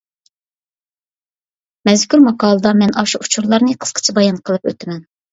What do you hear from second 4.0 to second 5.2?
بايان قىلىپ ئۆتىمەن.